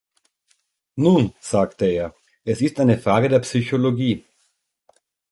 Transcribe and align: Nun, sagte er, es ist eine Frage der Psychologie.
Nun, 0.95 1.35
sagte 1.39 1.85
er, 1.85 2.15
es 2.43 2.59
ist 2.61 2.79
eine 2.79 2.97
Frage 2.97 3.29
der 3.29 3.37
Psychologie. 3.41 4.25